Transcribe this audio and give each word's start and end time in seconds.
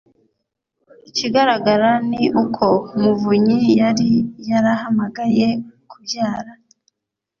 Ikigaragara 1.09 1.89
ni 2.09 2.23
uko 2.43 2.65
Muvunyi 3.01 3.59
yari 3.79 4.11
yarahamagaye 4.49 5.47
kubyara 5.89 6.51